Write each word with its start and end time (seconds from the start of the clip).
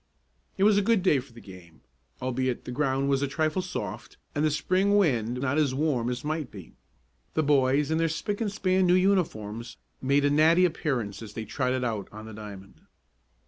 It 0.57 0.63
was 0.63 0.79
a 0.79 0.81
good 0.81 1.03
day 1.03 1.19
for 1.19 1.31
the 1.31 1.39
game, 1.39 1.81
albeit 2.23 2.65
the 2.65 2.71
ground 2.71 3.07
was 3.07 3.21
a 3.21 3.27
trifle 3.27 3.61
soft, 3.61 4.17
and 4.33 4.43
the 4.43 4.49
Spring 4.49 4.97
wind 4.97 5.39
not 5.39 5.59
as 5.59 5.75
warm 5.75 6.09
as 6.09 6.25
might 6.25 6.49
be. 6.49 6.73
The 7.35 7.43
boys 7.43 7.91
in 7.91 7.99
their 7.99 8.09
spick 8.09 8.41
and 8.41 8.51
span 8.51 8.87
new 8.87 8.95
uniforms 8.95 9.77
made 10.01 10.25
a 10.25 10.31
natty 10.31 10.65
appearance 10.65 11.21
as 11.21 11.33
they 11.35 11.45
trotted 11.45 11.83
out 11.83 12.07
on 12.11 12.25
the 12.25 12.33
diamond. 12.33 12.81